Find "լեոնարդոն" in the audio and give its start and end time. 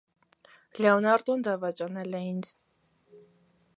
0.85-1.45